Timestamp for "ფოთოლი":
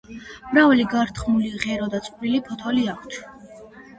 2.47-2.89